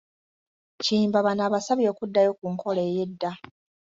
[0.83, 3.31] Kiyimba bano abasabye okuddayo ku nkola ey’edda